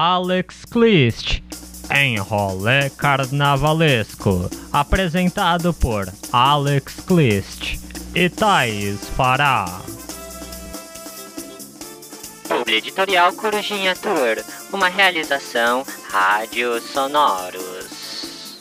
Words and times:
Alex 0.00 0.64
Clist 0.64 1.42
em 1.90 2.18
rolê 2.18 2.88
carnavalesco, 2.88 4.48
apresentado 4.72 5.74
por 5.74 6.06
Alex 6.32 7.00
Clist 7.00 7.80
e 8.14 8.28
Thaís 8.28 9.08
Fará. 9.16 9.80
Publi 12.46 12.76
Editorial 12.76 13.32
Corujinha 13.32 13.96
Tour, 13.96 14.40
uma 14.72 14.86
realização 14.86 15.84
Rádio 16.12 16.80
Sonoros. 16.80 18.60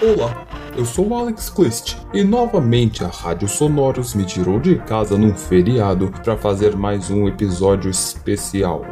Olá, 0.00 0.51
eu 0.76 0.84
sou 0.84 1.08
o 1.08 1.14
Alex 1.14 1.50
Clist 1.50 1.96
e 2.14 2.24
novamente 2.24 3.04
a 3.04 3.08
Rádio 3.08 3.46
Sonoros 3.46 4.14
me 4.14 4.24
tirou 4.24 4.58
de 4.58 4.76
casa 4.76 5.18
num 5.18 5.34
feriado 5.34 6.10
para 6.22 6.36
fazer 6.36 6.76
mais 6.76 7.10
um 7.10 7.28
episódio 7.28 7.90
especial. 7.90 8.84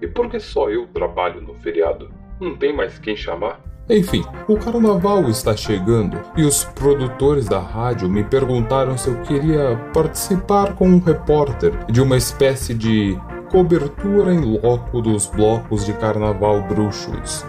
E 0.00 0.06
por 0.06 0.28
que 0.28 0.38
só 0.38 0.68
eu 0.68 0.86
trabalho 0.88 1.40
no 1.40 1.54
feriado? 1.54 2.10
Não 2.40 2.56
tem 2.56 2.74
mais 2.74 2.98
quem 2.98 3.16
chamar? 3.16 3.60
Enfim, 3.88 4.24
o 4.48 4.56
carnaval 4.56 5.28
está 5.28 5.56
chegando 5.56 6.18
e 6.36 6.42
os 6.42 6.64
produtores 6.64 7.46
da 7.46 7.60
rádio 7.60 8.08
me 8.08 8.24
perguntaram 8.24 8.96
se 8.96 9.08
eu 9.08 9.20
queria 9.22 9.76
participar 9.92 10.74
com 10.74 10.88
um 10.88 10.98
repórter 10.98 11.72
de 11.86 12.00
uma 12.00 12.16
espécie 12.16 12.74
de 12.74 13.18
cobertura 13.50 14.32
em 14.32 14.58
loco 14.58 15.00
dos 15.00 15.26
blocos 15.26 15.84
de 15.84 15.92
carnaval 15.94 16.62
bruxos. 16.62 17.44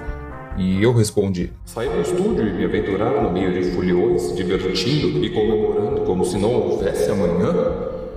E 0.57 0.81
eu 0.81 0.93
respondi: 0.93 1.51
sair 1.65 1.89
do 1.89 2.01
estúdio 2.01 2.47
e 2.47 2.53
me 2.53 2.65
aventurar 2.65 3.21
no 3.21 3.31
meio 3.31 3.53
de 3.53 3.71
foliões, 3.71 4.35
divertindo 4.35 5.23
e 5.23 5.29
comemorando 5.29 6.01
como 6.01 6.23
se 6.23 6.37
não 6.37 6.53
houvesse 6.53 7.11
amanhã? 7.11 7.53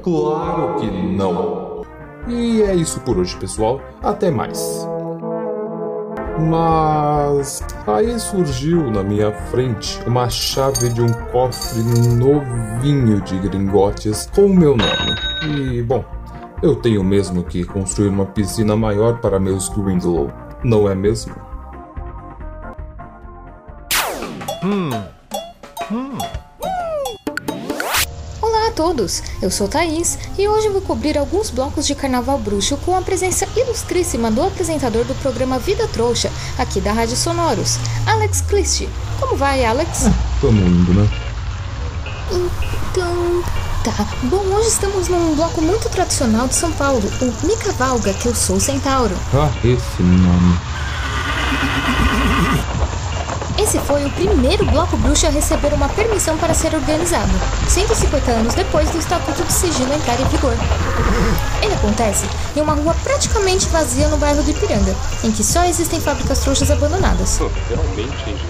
Claro 0.02 0.76
que 0.80 0.86
não! 0.86 1.82
E 2.28 2.62
é 2.62 2.74
isso 2.74 3.00
por 3.00 3.18
hoje, 3.18 3.36
pessoal. 3.36 3.80
Até 4.02 4.30
mais. 4.30 4.86
Mas 6.38 7.60
aí 7.86 8.18
surgiu 8.20 8.90
na 8.90 9.02
minha 9.02 9.32
frente 9.32 10.00
uma 10.06 10.30
chave 10.30 10.88
de 10.90 11.02
um 11.02 11.12
cofre 11.32 11.82
novinho 11.82 13.20
de 13.22 13.36
gringotes 13.38 14.30
com 14.32 14.46
o 14.46 14.54
meu 14.54 14.76
nome. 14.76 15.16
E 15.42 15.82
bom, 15.82 16.04
eu 16.62 16.76
tenho 16.76 17.02
mesmo 17.02 17.42
que 17.42 17.64
construir 17.64 18.08
uma 18.08 18.26
piscina 18.26 18.76
maior 18.76 19.20
para 19.20 19.40
meus 19.40 19.68
Gringlow, 19.68 20.30
não 20.62 20.88
é 20.88 20.94
mesmo? 20.94 21.47
Todos, 28.98 29.22
eu 29.40 29.48
sou 29.48 29.68
Thaís 29.68 30.18
e 30.36 30.48
hoje 30.48 30.68
vou 30.68 30.82
cobrir 30.82 31.16
alguns 31.16 31.50
blocos 31.50 31.86
de 31.86 31.94
carnaval 31.94 32.36
bruxo 32.36 32.76
com 32.78 32.96
a 32.96 33.00
presença 33.00 33.46
ilustríssima 33.56 34.28
do 34.28 34.42
apresentador 34.42 35.04
do 35.04 35.14
programa 35.22 35.56
Vida 35.56 35.86
Trouxa, 35.86 36.32
aqui 36.58 36.80
da 36.80 36.92
Rádio 36.92 37.16
Sonoros, 37.16 37.78
Alex 38.04 38.40
Clist. 38.40 38.88
Como 39.20 39.36
vai, 39.36 39.64
Alex? 39.64 40.06
Tamo 40.40 40.60
indo, 40.60 40.94
né? 40.94 41.08
Então. 42.32 43.44
Tá. 43.84 44.04
Bom, 44.24 44.44
hoje 44.56 44.68
estamos 44.68 45.06
num 45.06 45.36
bloco 45.36 45.62
muito 45.62 45.88
tradicional 45.88 46.48
de 46.48 46.56
São 46.56 46.72
Paulo, 46.72 47.08
o 47.22 47.46
Me 47.46 47.56
Cavalga, 47.56 48.12
que 48.12 48.26
eu 48.26 48.34
sou 48.34 48.58
Centauro. 48.58 49.14
Ah, 49.32 49.50
esse 49.64 50.02
nome. 50.02 50.58
Esse 53.68 53.78
foi 53.80 54.02
o 54.02 54.10
primeiro 54.12 54.64
bloco 54.64 54.96
bruxo 54.96 55.26
a 55.26 55.28
receber 55.28 55.74
uma 55.74 55.90
permissão 55.90 56.38
para 56.38 56.54
ser 56.54 56.74
organizado, 56.74 57.30
150 57.68 58.30
anos 58.30 58.54
depois 58.54 58.88
do 58.88 58.96
Estatuto 58.96 59.44
de 59.44 59.52
Sigilo 59.52 59.92
entrar 59.92 60.18
em 60.18 60.24
vigor. 60.28 60.54
Ele 61.62 61.74
acontece 61.74 62.24
em 62.56 62.62
uma 62.62 62.72
rua 62.72 62.96
praticamente 63.04 63.68
vazia 63.68 64.08
no 64.08 64.16
bairro 64.16 64.42
do 64.42 64.50
Ipiranga, 64.50 64.96
em 65.22 65.30
que 65.30 65.44
só 65.44 65.64
existem 65.64 66.00
fábricas 66.00 66.38
trouxas 66.38 66.70
abandonadas. 66.70 67.40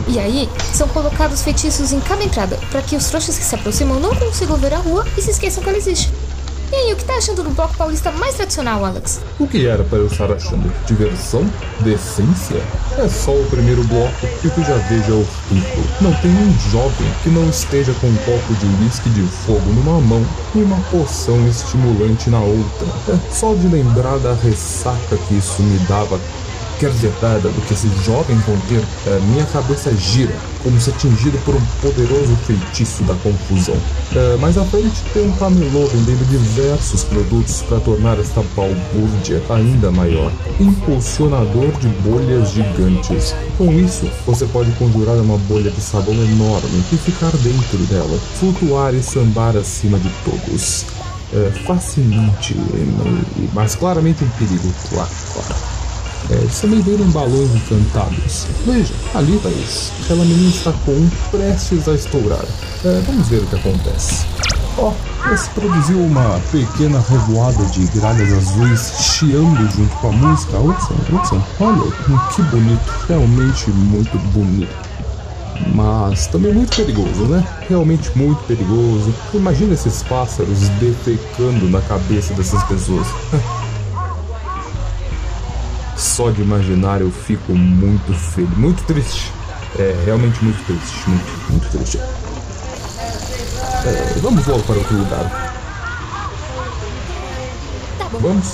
E 0.06 0.20
aí, 0.20 0.48
são 0.72 0.86
colocados 0.86 1.42
feitiços 1.42 1.92
em 1.92 1.98
cada 1.98 2.22
entrada, 2.22 2.56
para 2.70 2.80
que 2.80 2.94
os 2.94 3.06
trouxas 3.06 3.36
que 3.36 3.44
se 3.44 3.56
aproximam 3.56 3.98
não 3.98 4.14
consigam 4.14 4.56
ver 4.56 4.72
a 4.72 4.78
rua 4.78 5.04
e 5.16 5.20
se 5.20 5.32
esqueçam 5.32 5.64
que 5.64 5.68
ela 5.68 5.78
existe. 5.78 6.12
E 6.70 6.74
aí, 6.74 6.92
o 6.92 6.96
que 6.96 7.04
tá 7.04 7.14
achando 7.14 7.42
do 7.42 7.50
bloco 7.50 7.74
paulista 7.76 8.12
mais 8.12 8.34
tradicional, 8.34 8.84
Alex? 8.84 9.22
O 9.38 9.48
que 9.48 9.66
era 9.66 9.82
para 9.84 9.98
eu 9.98 10.06
estar 10.06 10.30
achando? 10.30 10.70
Diversão? 10.86 11.50
Decência? 11.80 12.60
É 12.98 13.08
só 13.08 13.30
o 13.32 13.46
primeiro 13.46 13.82
bloco 13.84 14.26
e 14.44 14.46
o 14.46 14.50
que 14.50 14.62
já 14.62 14.76
vejo 14.76 15.14
é 15.14 15.54
ridículo. 15.54 15.86
Não 16.02 16.12
tem 16.20 16.30
um 16.30 16.70
jovem 16.70 17.10
que 17.22 17.30
não 17.30 17.48
esteja 17.48 17.94
com 17.94 18.06
um 18.06 18.16
copo 18.16 18.54
de 18.54 18.66
uísque 18.84 19.08
de 19.10 19.22
fogo 19.22 19.70
numa 19.72 19.98
mão 19.98 20.26
e 20.54 20.58
uma 20.58 20.78
poção 20.90 21.48
estimulante 21.48 22.28
na 22.28 22.40
outra. 22.40 22.86
É 23.08 23.32
só 23.32 23.54
de 23.54 23.66
lembrar 23.66 24.18
da 24.18 24.34
ressaca 24.34 25.16
que 25.26 25.38
isso 25.38 25.62
me 25.62 25.78
dava 25.86 26.20
quer 26.78 26.90
dizer, 26.90 27.12
da- 27.20 27.38
da- 27.38 27.48
do 27.50 27.60
que 27.66 27.74
esse 27.74 27.88
jovem 28.04 28.38
conter, 28.40 28.82
é, 29.06 29.18
minha 29.30 29.44
cabeça 29.46 29.92
gira, 29.96 30.34
como 30.62 30.80
se 30.80 30.90
atingido 30.90 31.38
por 31.44 31.54
um 31.54 31.60
poderoso 31.82 32.36
feitiço 32.46 33.02
da 33.04 33.14
confusão. 33.14 33.76
É, 34.14 34.36
mais 34.36 34.56
à 34.58 34.64
frente 34.64 35.02
tem 35.12 35.26
um 35.26 35.32
camelô 35.32 35.86
vendendo 35.86 36.24
diversos 36.30 37.04
produtos 37.04 37.62
para 37.62 37.80
tornar 37.80 38.18
esta 38.18 38.42
balbúrdia 38.56 39.42
ainda 39.50 39.90
maior. 39.90 40.30
Impulsionador 40.60 41.70
de 41.80 41.88
bolhas 42.02 42.50
gigantes. 42.52 43.34
Com 43.56 43.72
isso, 43.72 44.08
você 44.26 44.46
pode 44.46 44.70
conjurar 44.72 45.16
uma 45.16 45.36
bolha 45.38 45.70
de 45.70 45.80
sabão 45.80 46.14
enorme 46.14 46.82
e 46.92 46.96
ficar 46.96 47.30
dentro 47.38 47.78
dela, 47.86 48.18
flutuar 48.38 48.94
e 48.94 49.02
sambar 49.02 49.56
acima 49.56 49.98
de 49.98 50.10
todos. 50.24 50.86
É 51.32 51.50
fascinante, 51.66 52.56
mas 53.52 53.74
claramente 53.74 54.24
um 54.24 54.28
perigo, 54.38 54.72
claro, 54.88 55.10
claro. 55.34 55.77
É, 56.30 56.80
viram 56.82 57.10
balões 57.10 57.54
encantados. 57.54 58.46
Veja, 58.66 58.92
ali, 59.14 59.38
Thaís. 59.38 59.92
Aquela 60.04 60.24
menina 60.24 60.50
está 60.50 60.72
com 60.84 60.92
um 60.92 61.10
prestes 61.30 61.88
a 61.88 61.94
estourar. 61.94 62.44
É, 62.84 63.02
vamos 63.06 63.28
ver 63.28 63.42
o 63.42 63.46
que 63.46 63.56
acontece. 63.56 64.26
Ó, 64.76 64.92
esse 65.32 65.50
produziu 65.50 65.98
uma 65.98 66.40
pequena 66.52 67.00
revoada 67.08 67.64
de 67.66 67.86
gralhas 67.98 68.32
azuis 68.32 68.92
chiando 69.00 69.68
junto 69.74 69.96
com 69.96 70.08
a 70.08 70.12
música. 70.12 70.56
Ouçam, 70.58 70.96
ouçam. 71.12 71.44
Olha, 71.58 71.90
que 72.34 72.42
bonito. 72.42 73.06
Realmente 73.08 73.70
muito 73.70 74.16
bonito. 74.32 74.88
Mas 75.74 76.28
também 76.28 76.52
muito 76.52 76.76
perigoso, 76.76 77.24
né? 77.24 77.44
Realmente 77.68 78.16
muito 78.16 78.40
perigoso. 78.44 79.12
Imagina 79.34 79.74
esses 79.74 80.02
pássaros 80.04 80.68
defecando 80.80 81.68
na 81.68 81.80
cabeça 81.80 82.32
dessas 82.34 82.62
pessoas. 82.64 83.06
Só 85.98 86.30
de 86.30 86.42
imaginar 86.42 87.00
eu 87.00 87.10
fico 87.10 87.52
muito 87.52 88.14
feliz, 88.14 88.56
muito 88.56 88.84
triste. 88.84 89.32
É 89.76 90.00
realmente 90.04 90.42
muito 90.44 90.64
triste, 90.64 91.08
muito, 91.08 91.50
muito 91.50 91.70
triste. 91.70 91.98
É, 93.84 94.18
vamos 94.20 94.46
logo 94.46 94.62
para 94.62 94.76
outro 94.76 94.96
lugar. 94.96 95.52
Tá. 97.98 98.08
Vamos? 98.12 98.46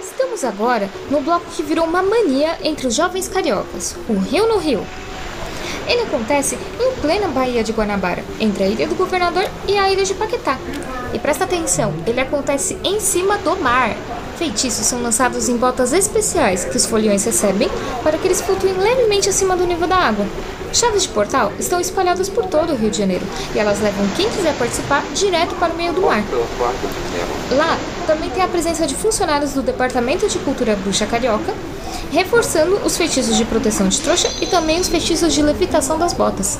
Estamos 0.00 0.44
agora 0.44 0.88
no 1.10 1.20
bloco 1.22 1.46
que 1.56 1.64
virou 1.64 1.86
uma 1.86 2.02
mania 2.02 2.56
entre 2.62 2.86
os 2.86 2.94
jovens 2.94 3.26
cariocas, 3.26 3.96
o 4.08 4.16
Rio 4.16 4.46
no 4.46 4.58
Rio. 4.58 4.86
Ele 5.88 6.02
acontece 6.02 6.56
em 6.78 7.00
plena 7.00 7.26
Baía 7.26 7.64
de 7.64 7.72
Guanabara, 7.72 8.22
entre 8.38 8.62
a 8.62 8.68
Ilha 8.68 8.86
do 8.86 8.94
Governador 8.94 9.44
e 9.66 9.76
a 9.76 9.90
Ilha 9.90 10.04
de 10.04 10.14
Paquetá. 10.14 10.56
E 11.12 11.18
presta 11.18 11.44
atenção, 11.44 11.92
ele 12.06 12.20
acontece 12.20 12.78
em 12.84 13.00
cima 13.00 13.36
do 13.38 13.56
mar. 13.56 13.96
Feitiços 14.38 14.86
são 14.86 15.02
lançados 15.02 15.48
em 15.48 15.56
botas 15.56 15.92
especiais 15.92 16.64
que 16.64 16.76
os 16.76 16.86
foliões 16.86 17.24
recebem 17.24 17.68
para 18.02 18.16
que 18.16 18.26
eles 18.26 18.40
flutuem 18.40 18.72
levemente 18.74 19.28
acima 19.28 19.56
do 19.56 19.66
nível 19.66 19.86
da 19.86 19.96
água. 19.96 20.26
Chaves 20.72 21.02
de 21.02 21.08
portal 21.08 21.52
estão 21.58 21.80
espalhadas 21.80 22.28
por 22.28 22.46
todo 22.46 22.72
o 22.72 22.76
Rio 22.76 22.90
de 22.90 22.98
Janeiro 22.98 23.26
e 23.54 23.58
elas 23.58 23.80
levam 23.80 24.06
quem 24.16 24.30
quiser 24.30 24.56
participar 24.56 25.02
direto 25.14 25.54
para 25.56 25.72
o 25.72 25.76
meio 25.76 25.92
do 25.92 26.02
mar. 26.02 26.22
Lá 27.50 27.76
também 28.06 28.30
tem 28.30 28.42
a 28.42 28.48
presença 28.48 28.86
de 28.86 28.94
funcionários 28.94 29.52
do 29.52 29.62
Departamento 29.62 30.28
de 30.28 30.38
Cultura 30.38 30.76
Bruxa 30.76 31.06
Carioca, 31.06 31.52
reforçando 32.12 32.76
os 32.84 32.96
feitiços 32.96 33.36
de 33.36 33.44
proteção 33.44 33.88
de 33.88 34.00
trouxa 34.00 34.30
e 34.40 34.46
também 34.46 34.80
os 34.80 34.88
feitiços 34.88 35.34
de 35.34 35.42
levitação 35.42 35.98
das 35.98 36.12
botas. 36.12 36.58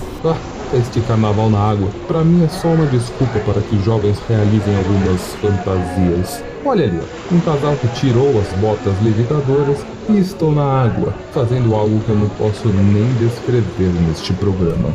Este 0.73 1.01
carnaval 1.01 1.51
na 1.51 1.59
água, 1.59 1.89
para 2.07 2.23
mim 2.23 2.45
é 2.45 2.49
só 2.49 2.69
uma 2.69 2.87
desculpa 2.87 3.41
para 3.41 3.61
que 3.61 3.83
jovens 3.83 4.19
realizem 4.29 4.77
algumas 4.77 5.21
fantasias. 5.41 6.45
Olha 6.65 6.85
ali, 6.85 7.01
um 7.33 7.41
casal 7.41 7.75
que 7.75 7.89
tirou 7.89 8.41
as 8.41 8.47
botas 8.61 8.95
levitadoras 9.03 9.79
e 10.09 10.19
estão 10.19 10.53
na 10.53 10.85
água, 10.85 11.13
fazendo 11.35 11.75
algo 11.75 11.99
que 12.01 12.11
eu 12.11 12.15
não 12.15 12.29
posso 12.29 12.69
nem 12.69 13.05
descrever 13.15 13.93
neste 14.07 14.33
programa. 14.35 14.95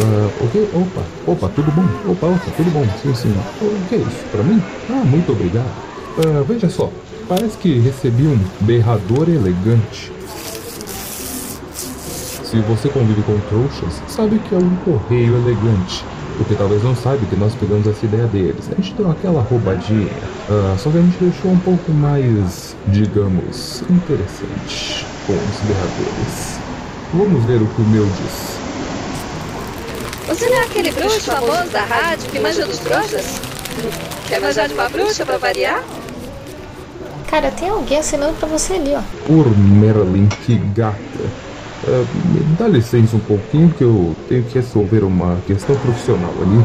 Ah, 0.00 0.30
ok, 0.42 0.70
opa, 0.72 1.02
opa, 1.26 1.48
tudo 1.54 1.70
bom? 1.72 2.12
Opa, 2.12 2.28
opa, 2.28 2.50
tudo 2.56 2.70
bom, 2.70 2.86
sim, 3.02 3.14
sim. 3.14 3.34
O 3.60 3.88
que 3.90 3.94
é 3.94 3.98
isso? 3.98 4.24
Pra 4.32 4.42
mim? 4.42 4.62
Ah, 4.88 5.04
muito 5.04 5.32
obrigado. 5.32 5.68
Ah, 6.18 6.42
veja 6.48 6.70
só, 6.70 6.90
parece 7.28 7.58
que 7.58 7.78
recebi 7.78 8.22
um 8.22 8.38
berrador 8.60 9.28
elegante. 9.28 10.15
Se 12.46 12.60
você 12.60 12.88
convive 12.88 13.22
com 13.22 13.36
trouxas, 13.48 14.00
sabe 14.06 14.38
que 14.38 14.54
é 14.54 14.58
um 14.58 14.76
correio 14.84 15.34
elegante. 15.34 16.04
Porque 16.38 16.54
talvez 16.54 16.80
não 16.80 16.94
saiba 16.94 17.26
que 17.26 17.34
nós 17.34 17.52
pegamos 17.56 17.88
essa 17.88 18.06
ideia 18.06 18.28
deles. 18.28 18.70
A 18.70 18.80
gente 18.80 18.94
deu 18.94 19.10
aquela 19.10 19.42
roubadinha. 19.42 20.12
Ah, 20.48 20.76
só 20.78 20.88
que 20.90 20.98
a 20.98 21.00
gente 21.00 21.16
deixou 21.18 21.50
um 21.50 21.58
pouco 21.58 21.90
mais, 21.90 22.76
digamos, 22.86 23.82
interessante 23.90 25.04
com 25.26 25.32
os 25.32 25.60
derradeiros. 25.66 26.58
Vamos 27.14 27.44
ver 27.46 27.60
o 27.60 27.66
que 27.66 27.82
o 27.82 27.84
meu 27.86 28.04
diz. 28.04 28.56
Você 30.28 30.48
não 30.48 30.56
é 30.56 30.64
aquele 30.66 30.92
bruxo 30.92 31.20
famoso 31.22 31.68
da 31.72 31.84
rádio 31.84 32.30
que 32.30 32.38
manja 32.38 32.64
dos 32.64 32.78
trouxas? 32.78 33.40
Quer 34.28 34.40
manjar 34.40 34.68
de 34.68 34.74
uma 34.74 34.88
bruxa 34.88 35.26
pra 35.26 35.36
variar? 35.36 35.82
Cara, 37.28 37.50
tem 37.50 37.70
alguém 37.70 37.98
assinando 37.98 38.34
pra 38.34 38.46
você 38.46 38.74
ali, 38.74 38.94
ó. 38.94 39.02
Por 39.26 39.50
Merlin, 39.58 40.28
que 40.44 40.54
gata. 40.54 41.45
Me 41.84 42.56
dá 42.58 42.66
licença 42.66 43.16
um 43.16 43.20
pouquinho 43.20 43.70
que 43.70 43.82
eu 43.82 44.16
tenho 44.28 44.42
que 44.44 44.54
resolver 44.54 45.04
uma 45.04 45.36
questão 45.46 45.76
profissional 45.76 46.32
ali. 46.40 46.64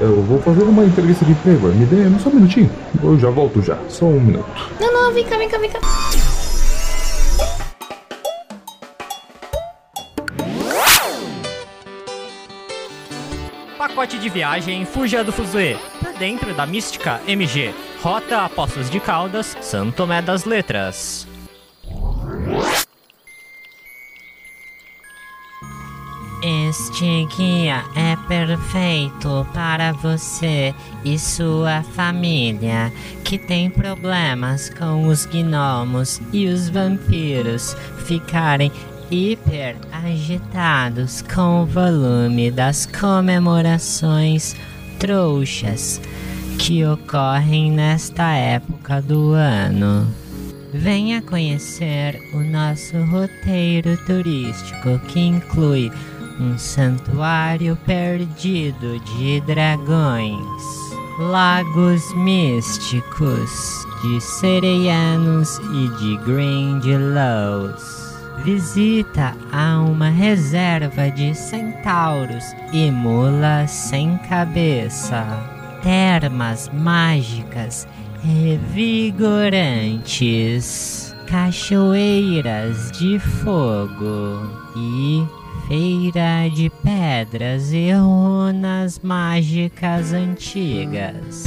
Eu 0.00 0.22
vou 0.22 0.40
fazer 0.40 0.62
uma 0.62 0.84
entrevista 0.84 1.24
de 1.24 1.32
emprego. 1.32 1.68
Me 1.68 1.86
dê 1.86 2.04
só 2.20 2.28
um 2.28 2.34
minutinho. 2.34 2.70
Eu 3.02 3.18
já 3.18 3.30
volto 3.30 3.62
já. 3.62 3.78
Só 3.88 4.06
um 4.06 4.20
minuto. 4.20 4.46
Não, 4.80 4.92
não, 4.92 5.12
vem 5.12 5.24
cá, 5.24 5.36
vem 5.36 5.48
cá, 5.48 5.58
vem 5.58 5.70
cá. 5.70 5.78
Pacote 13.78 14.18
de 14.18 14.28
viagem 14.28 14.84
Fuja 14.84 15.22
do 15.22 15.32
Fuzue, 15.32 15.76
por 16.00 16.12
dentro 16.14 16.52
da 16.54 16.66
Mística 16.66 17.20
MG. 17.26 17.72
Rota 18.02 18.44
a 18.44 18.48
Poços 18.48 18.90
de 18.90 18.98
Caldas, 18.98 19.56
Santo 19.60 19.96
Tomé 19.96 20.20
das 20.20 20.44
Letras. 20.44 21.27
Este 26.68 27.24
guia 27.34 27.82
é 27.96 28.14
perfeito 28.28 29.46
para 29.54 29.92
você 29.92 30.74
e 31.02 31.18
sua 31.18 31.82
família 31.82 32.92
que 33.24 33.38
tem 33.38 33.70
problemas 33.70 34.68
com 34.68 35.06
os 35.06 35.24
gnomos 35.24 36.20
e 36.30 36.46
os 36.46 36.68
vampiros 36.68 37.74
ficarem 38.04 38.70
hiper 39.10 39.76
agitados 39.90 41.22
com 41.22 41.62
o 41.62 41.66
volume 41.66 42.50
das 42.50 42.84
comemorações 42.84 44.54
trouxas 44.98 46.02
que 46.58 46.84
ocorrem 46.84 47.72
nesta 47.72 48.34
época 48.34 49.00
do 49.00 49.32
ano. 49.32 50.06
Venha 50.74 51.22
conhecer 51.22 52.20
o 52.34 52.40
nosso 52.40 52.98
roteiro 53.04 53.96
turístico 54.04 54.98
que 55.08 55.18
inclui 55.18 55.90
um 56.40 56.56
santuário 56.56 57.76
perdido 57.84 58.98
de 59.00 59.40
dragões, 59.40 60.62
lagos 61.18 62.14
místicos 62.14 63.50
de 64.02 64.20
sereianos 64.20 65.58
e 65.58 65.88
de 65.98 66.16
Grindelows. 66.24 67.98
Visita 68.44 69.36
a 69.50 69.80
uma 69.80 70.10
reserva 70.10 71.10
de 71.10 71.34
centauros 71.34 72.44
e 72.72 72.88
mulas 72.90 73.70
sem 73.70 74.16
cabeça. 74.28 75.26
Termas 75.82 76.70
mágicas 76.72 77.88
revigorantes, 78.22 81.14
cachoeiras 81.26 82.92
de 82.92 83.18
fogo 83.18 84.48
e 84.76 85.26
feira 85.68 86.48
de 86.48 86.70
pedras 86.82 87.74
e 87.74 87.92
runas 87.92 88.98
mágicas 89.00 90.14
antigas. 90.14 91.44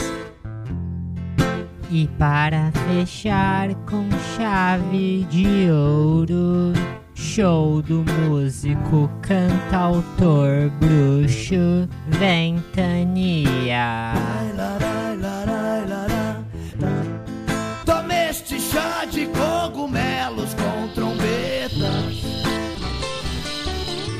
E 1.89 2.07
para 2.19 2.71
fechar 2.87 3.73
com 3.89 4.07
chave 4.37 5.25
de 5.29 5.71
ouro, 5.71 6.71
show 7.15 7.81
do 7.81 8.05
músico 8.21 9.09
cantautor 9.23 10.69
bruxo 10.79 11.89
Ventania. 12.07 14.13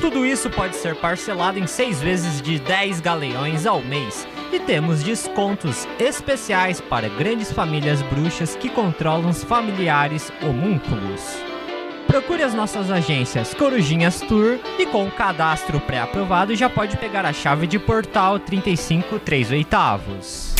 Tudo 0.02 0.26
isso 0.26 0.50
pode 0.50 0.74
ser 0.74 0.96
parcelado 0.96 1.60
em 1.60 1.66
seis 1.68 2.02
vezes 2.02 2.42
de 2.42 2.58
10 2.58 3.00
galeões 3.00 3.66
ao 3.66 3.80
mês. 3.80 4.26
E 4.52 4.58
temos 4.58 5.00
descontos 5.00 5.86
especiais 5.96 6.80
para 6.80 7.08
grandes 7.08 7.52
famílias 7.52 8.02
bruxas 8.02 8.56
que 8.56 8.68
controlam 8.68 9.30
os 9.30 9.44
familiares 9.44 10.32
homúnculos. 10.42 11.22
Procure 12.08 12.42
as 12.42 12.52
nossas 12.52 12.90
agências 12.90 13.54
Corujinhas 13.54 14.20
Tour 14.20 14.58
e 14.76 14.84
com 14.86 15.06
o 15.06 15.10
cadastro 15.12 15.78
pré-aprovado 15.78 16.56
já 16.56 16.68
pode 16.68 16.96
pegar 16.96 17.24
a 17.24 17.32
chave 17.32 17.68
de 17.68 17.78
portal 17.78 18.40
35 18.40 19.20
3 19.20 19.52
oitavos. 19.52 20.51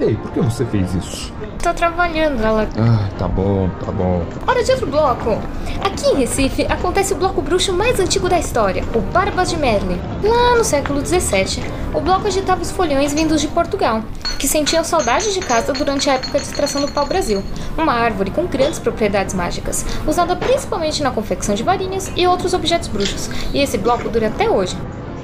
Ei, 0.00 0.14
por 0.14 0.30
que 0.30 0.40
você 0.40 0.64
fez 0.66 0.94
isso? 0.94 1.32
Tô 1.60 1.74
trabalhando, 1.74 2.40
ela. 2.40 2.68
Ah, 2.78 3.08
tá 3.18 3.26
bom, 3.26 3.68
tá 3.84 3.90
bom. 3.90 4.24
Hora 4.46 4.62
de 4.62 4.70
outro 4.70 4.86
bloco. 4.86 5.30
Aqui 5.84 6.06
em 6.06 6.14
Recife 6.14 6.64
acontece 6.66 7.12
o 7.12 7.16
bloco 7.16 7.42
bruxo 7.42 7.72
mais 7.72 7.98
antigo 7.98 8.28
da 8.28 8.38
história, 8.38 8.84
o 8.94 9.00
Barbas 9.00 9.50
de 9.50 9.56
Merlin. 9.56 10.00
Lá 10.22 10.56
no 10.56 10.62
século 10.62 11.04
XVII, 11.04 11.64
o 11.92 12.00
bloco 12.00 12.28
agitava 12.28 12.62
os 12.62 12.70
folhões 12.70 13.12
vindos 13.12 13.40
de 13.40 13.48
Portugal, 13.48 14.04
que 14.38 14.46
sentiam 14.46 14.84
saudade 14.84 15.34
de 15.34 15.40
casa 15.40 15.72
durante 15.72 16.08
a 16.08 16.14
época 16.14 16.38
de 16.38 16.44
extração 16.44 16.80
do 16.80 16.92
pau-brasil, 16.92 17.42
uma 17.76 17.92
árvore 17.92 18.30
com 18.30 18.46
grandes 18.46 18.78
propriedades 18.78 19.34
mágicas, 19.34 19.84
usada 20.06 20.36
principalmente 20.36 21.02
na 21.02 21.10
confecção 21.10 21.56
de 21.56 21.64
varinhas 21.64 22.12
e 22.14 22.24
outros 22.24 22.54
objetos 22.54 22.86
bruxos, 22.86 23.28
e 23.52 23.58
esse 23.58 23.76
bloco 23.76 24.08
dura 24.08 24.28
até 24.28 24.48
hoje. 24.48 24.76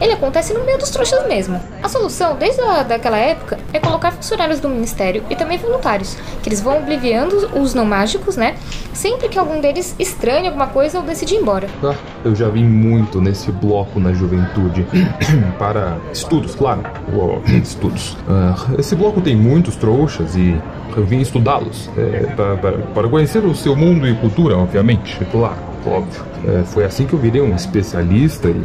Ele 0.04 0.12
acontece 0.12 0.52
no 0.52 0.62
meio 0.66 0.76
dos 0.76 0.90
trouxas 0.90 1.26
mesmo. 1.26 1.58
A 1.82 1.88
solução, 1.88 2.36
desde 2.36 2.60
a, 2.60 2.82
daquela 2.82 3.16
época, 3.16 3.58
é 3.72 3.78
colocar 3.78 4.12
funcionários 4.12 4.60
do 4.60 4.68
ministério 4.68 5.24
e 5.30 5.34
também 5.34 5.56
voluntários, 5.56 6.14
que 6.42 6.48
eles 6.50 6.60
vão 6.60 6.76
obliviando 6.76 7.34
os 7.58 7.72
não 7.72 7.86
mágicos, 7.86 8.36
né? 8.36 8.54
Sempre 8.92 9.30
que 9.30 9.38
algum 9.38 9.62
deles 9.62 9.94
estranha 9.98 10.48
alguma 10.50 10.66
coisa 10.66 10.98
ou 10.98 11.04
decide 11.04 11.36
ir 11.36 11.38
embora. 11.38 11.68
Ah, 11.82 11.94
eu 12.22 12.34
já 12.36 12.50
vi 12.50 12.62
muito 12.62 13.18
nesse 13.18 13.50
bloco 13.50 13.98
na 13.98 14.12
juventude. 14.12 14.86
Para 15.58 15.96
estudos, 16.12 16.54
claro. 16.54 16.82
Estudos. 17.62 18.14
Ah, 18.28 18.54
esse 18.78 18.94
bloco 18.94 19.22
tem 19.22 19.34
muitos 19.34 19.74
trouxas 19.76 20.36
e 20.36 20.60
eu 20.94 21.04
vim 21.06 21.20
estudá-los. 21.20 21.88
É, 21.96 22.26
pa- 22.36 22.56
pa- 22.60 22.78
para 22.94 23.08
conhecer 23.08 23.42
o 23.42 23.54
seu 23.54 23.74
mundo 23.74 24.06
e 24.06 24.14
cultura, 24.16 24.54
obviamente. 24.58 25.16
Claro, 25.32 25.56
óbvio. 25.86 26.22
É, 26.46 26.62
foi 26.62 26.84
assim 26.84 27.06
que 27.06 27.14
eu 27.14 27.18
virei 27.18 27.40
um 27.40 27.54
especialista 27.56 28.48
e. 28.48 28.62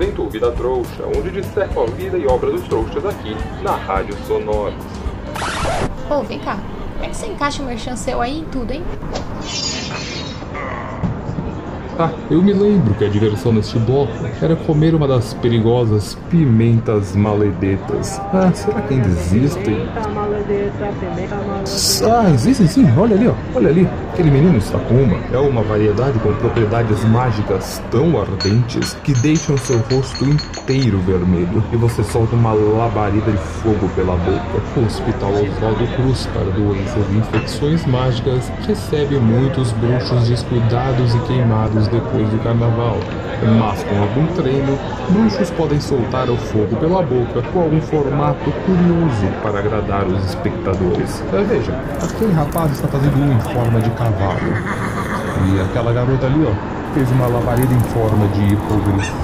Apresento 0.00 0.22
o 0.22 0.30
Vida 0.30 0.50
Trouxa, 0.52 1.04
onde 1.14 1.30
disseco 1.30 1.82
a 1.82 1.84
vida 1.84 2.16
e 2.16 2.26
obra 2.26 2.50
dos 2.50 2.62
trouxas 2.62 3.04
aqui, 3.04 3.36
na 3.62 3.72
Rádio 3.72 4.16
Sonoros. 4.26 4.72
Ô, 6.08 6.22
vem 6.22 6.38
cá. 6.38 6.58
Como 6.94 7.04
é 7.04 7.08
que 7.10 7.16
você 7.16 7.26
encaixa 7.26 7.62
o 7.62 7.66
merchan 7.66 7.94
seu 7.96 8.22
aí 8.22 8.38
em 8.38 8.44
tudo, 8.46 8.72
hein? 8.72 8.82
Ah, 11.98 12.10
eu 12.30 12.40
me 12.40 12.54
lembro 12.54 12.94
que 12.94 13.04
a 13.04 13.10
diversão 13.10 13.52
neste 13.52 13.78
bloco 13.78 14.10
era 14.40 14.56
comer 14.56 14.94
uma 14.94 15.06
das 15.06 15.34
perigosas 15.34 16.16
pimentas 16.30 17.14
maledetas. 17.14 18.18
Ah, 18.32 18.50
será 18.54 18.80
que 18.80 18.94
ainda 18.94 19.06
existem? 19.06 19.86
Ah, 22.04 22.30
existem 22.30 22.66
sim, 22.66 22.98
olha 22.98 23.14
ali, 23.14 23.28
ó. 23.28 23.34
Olha 23.54 23.68
ali, 23.68 23.88
aquele 24.12 24.30
menino 24.30 24.58
está 24.58 24.78
com 24.78 24.94
uma. 24.94 25.16
É 25.32 25.38
uma 25.38 25.62
variedade 25.62 26.18
com 26.18 26.32
propriedades 26.34 27.04
mágicas 27.04 27.82
tão 27.90 28.20
ardentes 28.20 28.94
que 29.04 29.12
deixam 29.14 29.56
seu 29.56 29.78
rosto 29.90 30.24
inteiro 30.24 30.98
vermelho 31.00 31.62
e 31.72 31.76
você 31.76 32.02
solta 32.02 32.34
uma 32.34 32.52
labareda 32.52 33.30
de 33.30 33.38
fogo 33.38 33.88
pela 33.94 34.16
boca. 34.16 34.40
O 34.76 34.84
Hospital 34.84 35.32
Oswaldo 35.32 35.86
Cruz 35.96 36.26
para 36.26 36.50
doenças 36.50 37.04
e 37.10 37.16
infecções 37.16 37.86
mágicas 37.86 38.50
recebe 38.66 39.16
muitos 39.18 39.72
bruxos 39.72 40.28
descuidados 40.28 41.14
e 41.14 41.18
queimados 41.20 41.88
depois 41.88 42.28
do 42.28 42.38
carnaval. 42.42 42.98
Mas 43.42 43.82
com 43.84 43.98
algum 44.00 44.26
treino, 44.34 44.78
bruxos 45.08 45.50
podem 45.50 45.80
soltar 45.80 46.28
o 46.28 46.36
fogo 46.36 46.76
pela 46.76 47.02
boca 47.02 47.42
com 47.52 47.60
algum 47.62 47.80
formato 47.80 48.50
curioso 48.66 49.26
para 49.42 49.58
agradar 49.60 50.06
os 50.06 50.24
espectadores. 50.26 51.22
É, 51.32 51.42
veja, 51.42 51.72
aquele 52.02 52.32
rapaz 52.32 52.72
está 52.72 52.88
fazendo 52.88 53.16
um 53.16 53.32
em 53.32 53.40
forma 53.40 53.80
de 53.80 53.90
cavalo. 53.90 54.52
E 55.46 55.60
aquela 55.60 55.92
garota 55.92 56.26
ali, 56.26 56.46
ó, 56.46 56.52
fez 56.92 57.10
uma 57.12 57.26
labareda 57.28 57.72
em 57.72 57.80
forma 57.80 58.28
de 58.28 58.52
hipogrifo. 58.52 59.16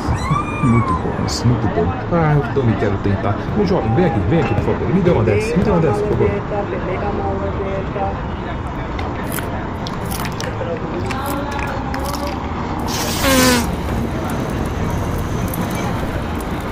Muito 0.65 0.93
bom, 0.95 1.27
isso, 1.27 1.47
muito 1.47 1.69
bom. 1.75 1.87
Ah, 2.13 2.37
eu 2.37 2.55
também 2.55 2.75
quero 2.77 2.97
tentar. 2.99 3.37
Meu 3.55 3.67
jovem, 3.67 3.95
vem 3.95 4.07
aqui, 4.07 4.21
vem 4.31 4.41
aqui, 4.41 4.55
por 4.55 4.65
favor. 4.65 4.95
Me 4.95 5.01
dê 5.03 5.11
uma 5.11 5.23
dessa, 5.25 5.57
me 5.57 5.63
dê 5.63 5.71
uma 5.71 5.81
dessa, 5.81 6.01
por 6.01 6.17
favor. 6.17 6.31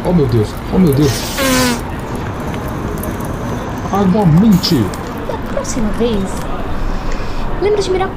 Oh 0.07 0.13
meu 0.13 0.27
Deus, 0.27 0.55
oh 0.75 0.79
meu 0.79 0.93
Deus. 0.93 1.11
Aguamente! 3.91 4.85
Da 5.27 5.39
próxima 5.53 5.89
vez, 5.93 6.23
lembra 7.63 7.81
de 7.81 7.91
mirar 7.91 8.11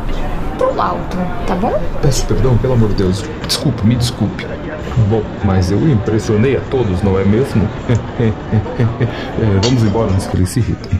pro 0.57 0.81
alto, 0.81 1.17
tá 1.45 1.55
bom? 1.55 1.79
Peço 2.01 2.25
perdão, 2.25 2.57
pelo 2.57 2.73
amor 2.73 2.89
de 2.89 2.95
Deus. 2.95 3.23
Desculpe, 3.47 3.85
me 3.85 3.95
desculpe. 3.95 4.45
Bom, 5.09 5.23
mas 5.45 5.71
eu 5.71 5.79
impressionei 5.89 6.57
a 6.57 6.61
todos, 6.61 7.01
não 7.03 7.17
é 7.17 7.23
mesmo? 7.23 7.67
É, 9.39 9.59
vamos 9.63 9.83
embora 9.83 10.11
antes 10.11 10.25
que 10.25 10.35
eles 10.35 10.49
se 10.49 10.59
irritem. 10.59 10.99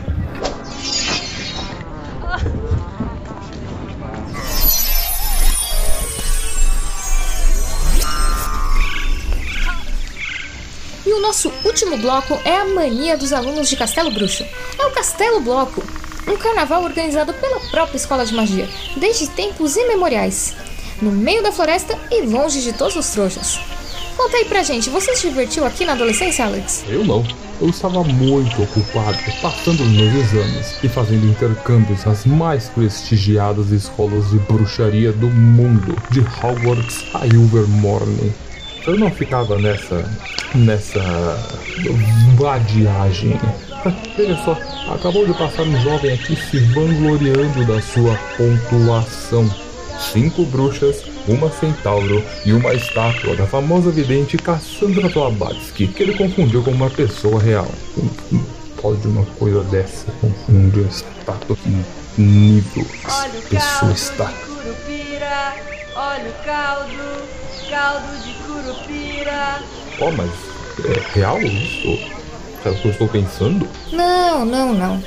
Último 11.78 11.96
bloco 11.98 12.36
é 12.44 12.56
a 12.56 12.64
mania 12.64 13.16
dos 13.16 13.32
alunos 13.32 13.68
de 13.68 13.76
Castelo 13.76 14.10
Bruxo. 14.10 14.44
É 14.76 14.84
o 14.84 14.90
Castelo 14.90 15.40
Bloco, 15.40 15.80
um 16.26 16.36
carnaval 16.36 16.82
organizado 16.82 17.32
pela 17.34 17.60
própria 17.70 17.96
escola 17.96 18.26
de 18.26 18.34
magia, 18.34 18.68
desde 18.96 19.28
tempos 19.28 19.76
imemoriais, 19.76 20.56
no 21.00 21.12
meio 21.12 21.40
da 21.40 21.52
floresta 21.52 21.96
e 22.10 22.22
longe 22.22 22.62
de 22.62 22.72
todos 22.72 22.96
os 22.96 23.08
trouxas. 23.10 23.60
Conta 24.16 24.38
aí 24.38 24.44
pra 24.46 24.64
gente, 24.64 24.90
você 24.90 25.14
se 25.14 25.28
divertiu 25.28 25.64
aqui 25.64 25.84
na 25.84 25.92
adolescência, 25.92 26.46
Alex? 26.46 26.82
Eu 26.88 27.04
não. 27.04 27.24
Eu 27.60 27.68
estava 27.68 28.02
muito 28.02 28.60
ocupado 28.60 29.18
passando 29.40 29.84
meus 29.84 30.14
exames 30.14 30.82
e 30.82 30.88
fazendo 30.88 31.26
intercâmbios 31.26 32.04
nas 32.04 32.26
mais 32.26 32.68
prestigiadas 32.70 33.70
escolas 33.70 34.30
de 34.30 34.38
bruxaria 34.40 35.12
do 35.12 35.28
mundo, 35.28 35.96
de 36.10 36.20
Hogwarts 36.20 37.04
a 37.14 37.24
Ilvermorny. 37.24 38.47
Eu 38.88 38.96
não 38.96 39.10
ficava 39.10 39.58
nessa. 39.58 40.02
nessa. 40.54 40.98
vadiagem. 42.38 43.38
Veja 44.16 44.34
só, 44.42 44.56
acabou 44.90 45.26
de 45.26 45.34
passar 45.34 45.64
um 45.64 45.80
jovem 45.82 46.14
aqui 46.14 46.34
se 46.34 46.58
vangloriando 46.72 47.66
da 47.66 47.82
sua 47.82 48.18
pontuação. 48.38 49.46
Cinco 50.00 50.46
bruxas, 50.46 51.04
uma 51.28 51.50
centauro 51.50 52.24
e 52.46 52.52
uma 52.54 52.72
estátua 52.72 53.36
da 53.36 53.46
famosa 53.46 53.90
vidente 53.90 54.38
Cassandra 54.38 55.10
Blavatsky, 55.10 55.88
que 55.88 56.04
ele 56.04 56.14
confundiu 56.14 56.62
com 56.62 56.70
uma 56.70 56.88
pessoa 56.88 57.42
real. 57.42 57.68
Pode 58.80 59.06
uma 59.06 59.26
coisa 59.38 59.62
dessa 59.64 60.10
confundir 60.12 60.86
estátua 60.86 61.56
com 61.56 62.22
nível 62.22 62.86
Olha 63.04 63.42
pessoa 63.50 63.80
caldo 63.80 63.94
está. 63.94 64.24
de 64.24 64.34
curupira, 64.46 65.54
olha 65.94 66.30
o 66.30 66.44
caldo, 66.44 67.28
caldo 67.68 68.16
de 68.24 68.32
curupira. 68.44 69.62
Oh, 70.00 70.10
mas 70.10 70.30
é 70.84 71.18
real 71.18 71.40
isso? 71.40 71.98
É 72.64 72.70
o 72.70 72.74
que 72.74 72.86
eu 72.86 72.90
estou 72.90 73.08
pensando? 73.08 73.68
Não, 73.92 74.44
não, 74.44 74.72
não. 74.72 75.02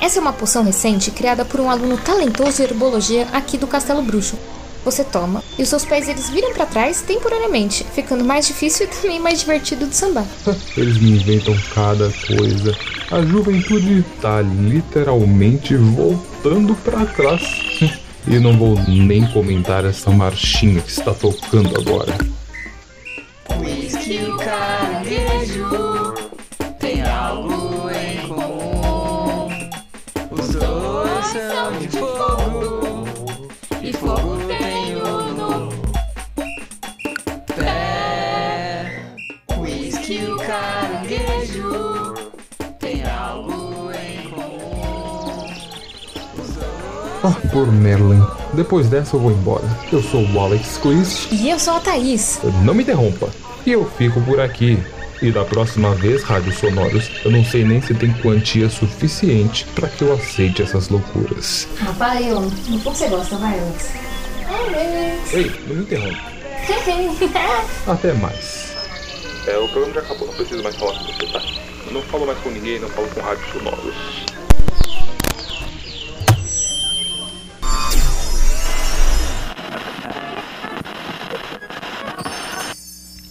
Essa 0.00 0.18
é 0.18 0.20
uma 0.20 0.32
poção 0.32 0.62
recente 0.62 1.10
criada 1.10 1.44
por 1.44 1.60
um 1.60 1.70
aluno 1.70 1.96
talentoso 1.98 2.60
em 2.62 2.66
herbologia 2.66 3.26
aqui 3.32 3.56
do 3.56 3.66
Castelo 3.66 4.02
Bruxo. 4.02 4.38
Você 4.84 5.02
toma 5.02 5.42
e 5.58 5.62
os 5.62 5.68
seus 5.70 5.84
pés 5.84 6.08
eles 6.08 6.28
viram 6.28 6.52
pra 6.52 6.66
trás 6.66 7.00
temporariamente, 7.00 7.86
ficando 7.94 8.22
mais 8.22 8.46
difícil 8.46 8.84
e 8.84 8.88
também 8.88 9.18
mais 9.18 9.40
divertido 9.40 9.86
de 9.86 9.96
sambar. 9.96 10.26
Eles 10.76 10.98
me 10.98 11.12
inventam 11.12 11.56
cada 11.74 12.12
coisa. 12.26 12.76
A 13.10 13.22
juventude 13.22 14.00
está 14.00 14.42
literalmente 14.42 15.74
voltando 15.74 16.74
para 16.84 17.06
trás. 17.06 17.42
E 18.26 18.38
não 18.38 18.56
vou 18.56 18.78
nem 18.88 19.26
comentar 19.26 19.84
essa 19.84 20.10
marchinha 20.10 20.80
que 20.80 20.90
está 20.90 21.12
tocando 21.12 21.78
agora. 21.78 22.16
Whisky 23.60 24.18
por 47.54 47.70
Merlin. 47.70 48.20
Depois 48.52 48.88
dessa 48.88 49.14
eu 49.14 49.20
vou 49.20 49.30
embora. 49.30 49.64
Eu 49.92 50.02
sou 50.02 50.26
o 50.28 50.40
Alex 50.40 50.76
Clis. 50.78 51.28
E 51.30 51.48
eu 51.48 51.58
sou 51.60 51.74
a 51.74 51.80
Thaís. 51.80 52.40
Não 52.64 52.74
me 52.74 52.82
interrompa. 52.82 53.30
E 53.64 53.70
eu 53.70 53.88
fico 53.96 54.20
por 54.22 54.40
aqui. 54.40 54.76
E 55.22 55.30
da 55.30 55.44
próxima 55.44 55.94
vez, 55.94 56.24
Rádios 56.24 56.58
Sonoros, 56.58 57.08
eu 57.24 57.30
não 57.30 57.44
sei 57.44 57.64
nem 57.64 57.80
se 57.80 57.94
tem 57.94 58.12
quantia 58.14 58.68
suficiente 58.68 59.64
para 59.72 59.88
que 59.88 60.02
eu 60.02 60.12
aceite 60.12 60.62
essas 60.62 60.88
loucuras. 60.88 61.68
Vai, 61.96 62.28
eu. 62.28 62.40
Não 62.40 62.78
você 62.78 63.06
gosta, 63.06 63.36
vai, 63.36 63.56
Alex. 63.56 63.90
Alex. 64.48 65.32
Ei, 65.32 65.52
não 65.68 65.76
me 65.76 65.82
interrompa. 65.82 66.34
Até 67.86 68.12
mais. 68.14 68.74
É, 69.46 69.56
o 69.58 69.68
programa 69.68 69.94
já 69.94 70.00
acabou, 70.00 70.26
não 70.26 70.34
preciso 70.34 70.62
mais 70.62 70.74
falar 70.74 70.98
com 70.98 71.04
você, 71.04 71.26
tá? 71.26 71.40
Eu 71.86 71.92
não 71.92 72.02
falo 72.02 72.26
mais 72.26 72.38
com 72.38 72.50
ninguém, 72.50 72.80
não 72.80 72.88
falo 72.88 73.06
com 73.08 73.20
rádios 73.20 73.48
sonoros. 73.52 73.94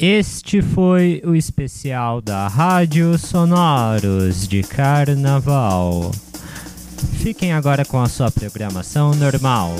Este 0.05 0.61
foi 0.61 1.21
o 1.23 1.33
especial 1.33 2.19
da 2.19 2.45
Rádio 2.49 3.17
Sonoros 3.17 4.45
de 4.45 4.61
Carnaval. 4.61 6.11
Fiquem 7.19 7.53
agora 7.53 7.85
com 7.85 8.01
a 8.01 8.09
sua 8.09 8.29
programação 8.29 9.15
normal. 9.15 9.73